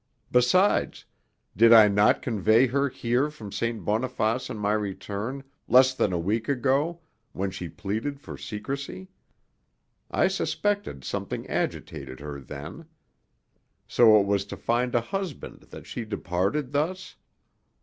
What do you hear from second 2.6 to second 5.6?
her here from St. Boniface on my return,